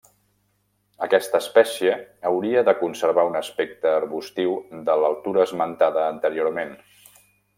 [1.07, 1.97] Aquesta espècie
[2.29, 4.57] hauria de conservar un aspecte arbustiu
[4.89, 6.75] de l'altura esmentada anteriorment.